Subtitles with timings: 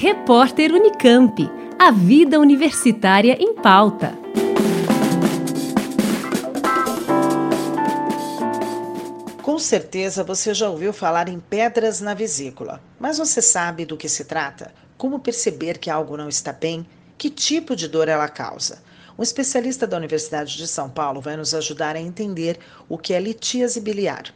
[0.00, 1.50] Repórter Unicamp.
[1.76, 4.16] A vida universitária em pauta.
[9.42, 14.08] Com certeza você já ouviu falar em pedras na vesícula, mas você sabe do que
[14.08, 14.72] se trata?
[14.96, 16.86] Como perceber que algo não está bem?
[17.18, 18.80] Que tipo de dor ela causa?
[19.18, 23.18] Um especialista da Universidade de São Paulo vai nos ajudar a entender o que é
[23.18, 24.32] litíase biliar,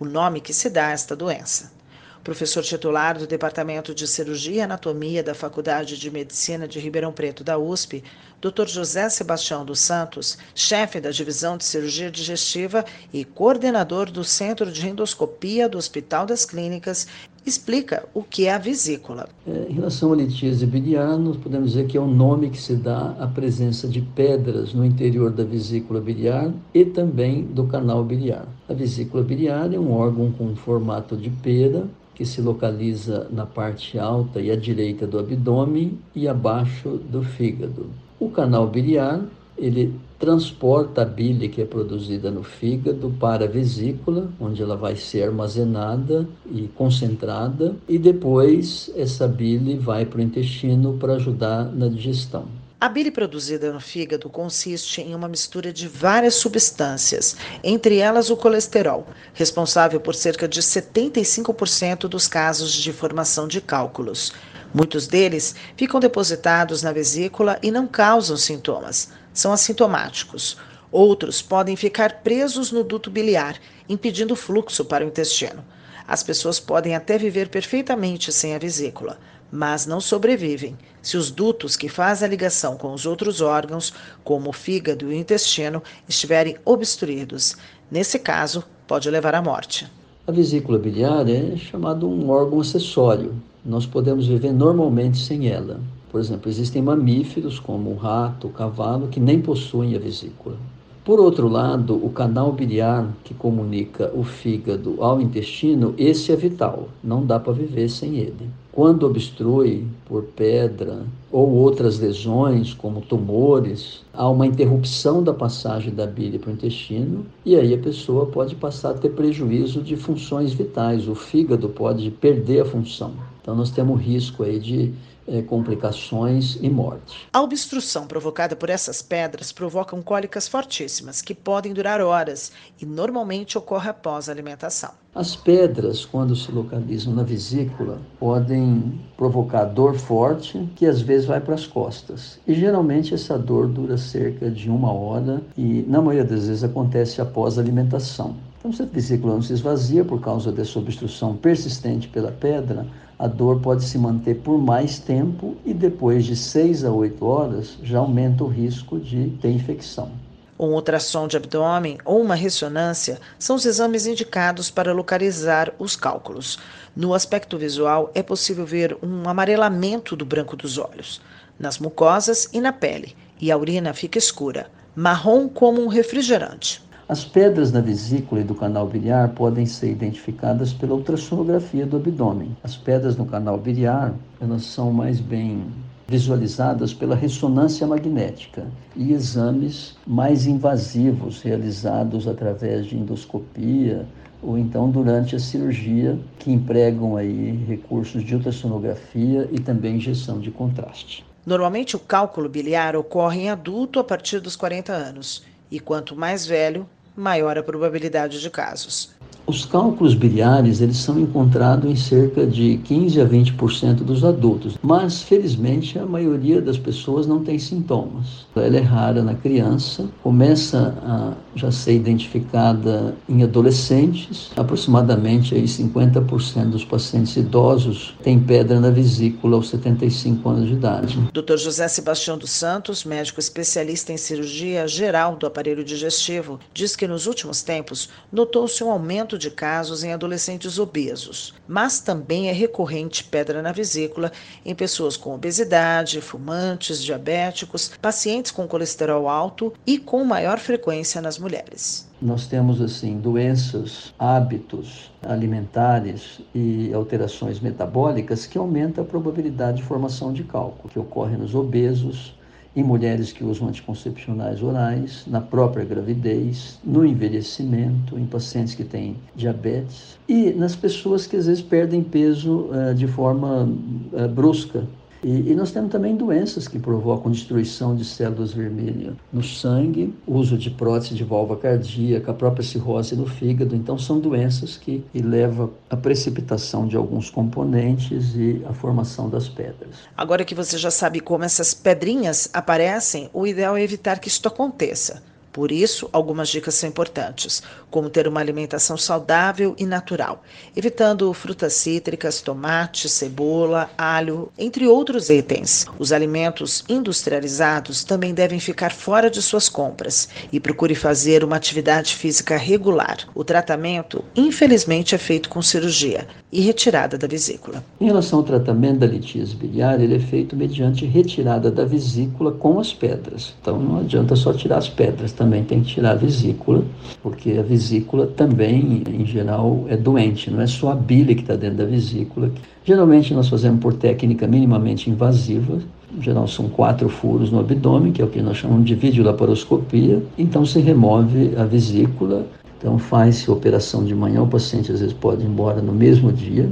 [0.00, 1.81] o nome que se dá a esta doença
[2.22, 7.42] professor titular do Departamento de Cirurgia e Anatomia da Faculdade de Medicina de Ribeirão Preto
[7.42, 8.02] da USP,
[8.40, 8.66] Dr.
[8.66, 14.88] José Sebastião dos Santos, chefe da Divisão de Cirurgia Digestiva e coordenador do Centro de
[14.88, 17.08] Endoscopia do Hospital das Clínicas,
[17.44, 19.28] explica o que é a vesícula.
[19.46, 23.16] É, em relação à litíase biliar, podemos dizer que é o nome que se dá
[23.18, 28.46] à presença de pedras no interior da vesícula biliar e também do canal biliar.
[28.68, 33.98] A vesícula biliar é um órgão com formato de pera que se localiza na parte
[33.98, 37.86] alta e à direita do abdômen e abaixo do fígado.
[38.20, 39.20] O canal biliar,
[39.56, 44.94] ele transporta a bile que é produzida no fígado para a vesícula, onde ela vai
[44.94, 51.88] ser armazenada e concentrada, e depois essa bile vai para o intestino para ajudar na
[51.88, 52.44] digestão.
[52.82, 58.36] A bile produzida no fígado consiste em uma mistura de várias substâncias, entre elas o
[58.36, 64.32] colesterol, responsável por cerca de 75% dos casos de formação de cálculos.
[64.74, 70.58] Muitos deles ficam depositados na vesícula e não causam sintomas, são assintomáticos.
[70.90, 75.64] Outros podem ficar presos no duto biliar, impedindo o fluxo para o intestino.
[76.04, 79.20] As pessoas podem até viver perfeitamente sem a vesícula,
[79.52, 83.92] mas não sobrevivem se os dutos que fazem a ligação com os outros órgãos,
[84.24, 87.56] como o fígado e o intestino, estiverem obstruídos.
[87.90, 89.86] Nesse caso, pode levar à morte.
[90.26, 93.34] A vesícula biliar é chamado um órgão acessório.
[93.64, 95.80] Nós podemos viver normalmente sem ela.
[96.10, 100.56] Por exemplo, existem mamíferos como o rato, o cavalo, que nem possuem a vesícula.
[101.04, 106.88] Por outro lado, o canal biliar que comunica o fígado ao intestino, esse é vital,
[107.02, 108.48] não dá para viver sem ele.
[108.72, 116.06] Quando obstrui por pedra ou outras lesões, como tumores, há uma interrupção da passagem da
[116.06, 120.54] bile para o intestino e aí a pessoa pode passar a ter prejuízo de funções
[120.54, 121.06] vitais.
[121.06, 123.12] O fígado pode perder a função.
[123.42, 124.94] Então nós temos risco aí de
[125.26, 127.28] é, complicações e morte.
[127.32, 133.58] A obstrução provocada por essas pedras provoca cólicas fortíssimas que podem durar horas e normalmente
[133.58, 134.90] ocorre após a alimentação.
[135.14, 141.40] As pedras, quando se localizam na vesícula, podem provocar dor forte, que às vezes vai
[141.40, 142.40] para as costas.
[142.46, 147.20] E geralmente essa dor dura cerca de uma hora e, na maioria das vezes, acontece
[147.20, 148.36] após a alimentação.
[148.58, 152.86] Então, se a vesícula não se esvazia por causa dessa obstrução persistente pela pedra,
[153.22, 157.78] a dor pode se manter por mais tempo e depois de 6 a 8 horas
[157.80, 160.10] já aumenta o risco de ter infecção.
[160.58, 166.58] Um ultrassom de abdômen ou uma ressonância são os exames indicados para localizar os cálculos.
[166.96, 171.20] No aspecto visual, é possível ver um amarelamento do branco dos olhos,
[171.56, 176.82] nas mucosas e na pele, e a urina fica escura, marrom como um refrigerante.
[177.08, 182.56] As pedras na vesícula e do canal biliar podem ser identificadas pela ultrassonografia do abdômen.
[182.62, 185.66] As pedras no canal biliar, elas são mais bem
[186.06, 194.06] visualizadas pela ressonância magnética e exames mais invasivos realizados através de endoscopia
[194.42, 200.50] ou então durante a cirurgia que empregam aí recursos de ultrassonografia e também injeção de
[200.50, 201.24] contraste.
[201.44, 206.46] Normalmente o cálculo biliar ocorre em adulto a partir dos 40 anos e quanto mais
[206.46, 206.86] velho,
[207.16, 209.10] maior a probabilidade de casos.
[209.44, 215.20] Os cálculos biliares eles são encontrados em cerca de 15 a 20% dos adultos, mas
[215.20, 218.46] felizmente a maioria das pessoas não tem sintomas.
[218.54, 226.70] Ela é rara na criança, começa a já ser identificada em adolescentes, aproximadamente aí 50%
[226.70, 231.18] dos pacientes idosos têm pedra na vesícula aos 75 anos de idade.
[231.32, 231.56] Dr.
[231.56, 237.26] José Sebastião dos Santos, médico especialista em cirurgia geral do aparelho digestivo, diz que nos
[237.26, 243.24] últimos tempos notou-se um aumento aumento de casos em adolescentes obesos, mas também é recorrente
[243.24, 244.32] pedra na vesícula
[244.64, 251.38] em pessoas com obesidade, fumantes, diabéticos, pacientes com colesterol alto e com maior frequência nas
[251.38, 252.08] mulheres.
[252.20, 260.32] Nós temos assim doenças, hábitos alimentares e alterações metabólicas que aumentam a probabilidade de formação
[260.32, 262.34] de cálculo, que ocorre nos obesos,
[262.74, 269.16] em mulheres que usam anticoncepcionais orais, na própria gravidez, no envelhecimento, em pacientes que têm
[269.36, 274.84] diabetes e nas pessoas que às vezes perdem peso uh, de forma uh, brusca
[275.22, 280.58] E, e, nós temos também doenças que provocam destruição de células vermelhas no sangue, uso
[280.58, 283.76] de prótese de válvula cardíaca, a própria cirrose no fígado.
[283.76, 289.96] Então, são doenças que, levam à precipitação de alguns componentes e à formação das pedras.
[290.16, 294.48] Agora que você já sabe como essas pedrinhas aparecem, o ideal é evitar que isto
[294.48, 295.22] aconteça.
[295.52, 300.42] Por isso, algumas dicas são importantes, como ter uma alimentação saudável e natural,
[300.74, 305.86] evitando frutas cítricas, tomate, cebola, alho, entre outros itens.
[305.98, 312.16] Os alimentos industrializados também devem ficar fora de suas compras e procure fazer uma atividade
[312.16, 313.18] física regular.
[313.34, 317.82] O tratamento, infelizmente, é feito com cirurgia e retirada da vesícula.
[317.98, 322.78] Em relação ao tratamento da litíase biliar, ele é feito mediante retirada da vesícula com
[322.78, 323.54] as pedras.
[323.60, 326.84] Então não adianta só tirar as pedras, também tem que tirar a vesícula,
[327.22, 331.56] porque a vesícula também, em geral, é doente, não é só a bile que está
[331.56, 332.50] dentro da vesícula.
[332.84, 335.78] Geralmente nós fazemos por técnica minimamente invasiva,
[336.14, 340.22] em geral são quatro furos no abdômen, que é o que nós chamamos de videolaparoscopia.
[340.36, 342.46] Então se remove a vesícula,
[342.82, 346.68] então faz-se operação de manhã, o paciente às vezes pode ir embora no mesmo dia,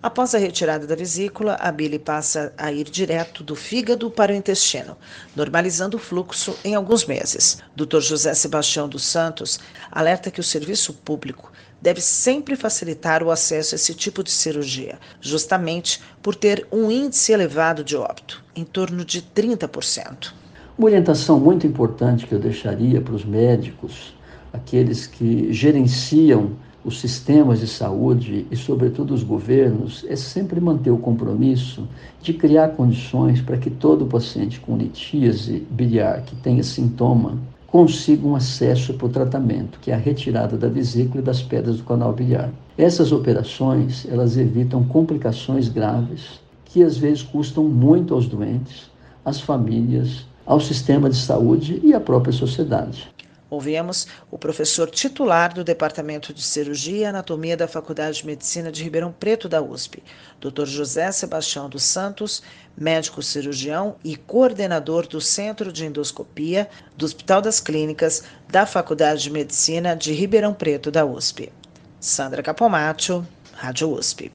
[0.00, 4.34] Após a retirada da vesícula, a bile passa a ir direto do fígado para o
[4.34, 4.96] intestino,
[5.34, 7.58] normalizando o fluxo em alguns meses.
[7.74, 7.98] Dr.
[7.98, 9.58] José Sebastião dos Santos
[9.90, 11.50] alerta que o serviço público
[11.82, 17.32] deve sempre facilitar o acesso a esse tipo de cirurgia, justamente por ter um índice
[17.32, 20.32] elevado de óbito, em torno de 30%.
[20.78, 24.16] Uma orientação muito importante que eu deixaria para os médicos,
[24.52, 26.52] aqueles que gerenciam
[26.84, 31.86] os sistemas de saúde e, sobretudo, os governos, é sempre manter o compromisso
[32.22, 37.36] de criar condições para que todo paciente com litíase biliar que tenha sintoma
[37.66, 41.76] consiga um acesso para o tratamento, que é a retirada da vesícula e das pedras
[41.76, 42.50] do canal biliar.
[42.78, 48.90] Essas operações, elas evitam complicações graves que às vezes custam muito aos doentes,
[49.24, 53.10] às famílias, ao sistema de saúde e à própria sociedade.
[53.50, 58.82] Ouvimos o professor titular do Departamento de Cirurgia e Anatomia da Faculdade de Medicina de
[58.84, 60.02] Ribeirão Preto da USP,
[60.38, 60.66] Dr.
[60.66, 62.42] José Sebastião dos Santos,
[62.76, 69.30] médico cirurgião e coordenador do Centro de Endoscopia do Hospital das Clínicas da Faculdade de
[69.30, 71.50] Medicina de Ribeirão Preto da USP.
[71.98, 74.30] Sandra Capomatto, Rádio USP.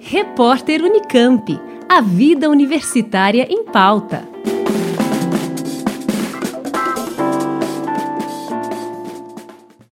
[0.00, 1.60] Repórter Unicamp.
[1.88, 4.31] A vida universitária em pauta.